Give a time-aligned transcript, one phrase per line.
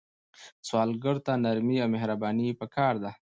[0.67, 3.11] سوالګر ته نرمي او مهرباني پکار ده